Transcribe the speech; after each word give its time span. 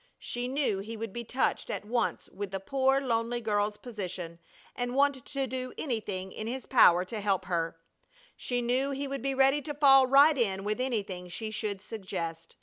She 0.17 0.47
knew 0.47 0.79
he 0.79 0.97
would 0.97 1.13
be 1.13 1.23
touched 1.23 1.69
at 1.69 1.85
once 1.85 2.27
with 2.33 2.49
the 2.49 2.59
poor, 2.59 2.99
lonely 2.99 3.39
girl's 3.39 3.77
position, 3.77 4.39
and 4.75 4.95
want 4.95 5.23
to 5.23 5.45
do 5.45 5.73
anything 5.77 6.31
in 6.31 6.47
his 6.47 6.65
power 6.65 7.05
to 7.05 7.21
help 7.21 7.45
her. 7.45 7.77
She 8.35 8.63
knew 8.63 8.89
he 8.89 9.07
would 9.07 9.21
be 9.21 9.35
ready 9.35 9.61
to 9.61 9.75
fall 9.75 10.07
right 10.07 10.35
in 10.35 10.63
with 10.63 10.81
anything 10.81 11.29
she 11.29 11.51
should 11.51 11.81
suggest. 11.83 12.55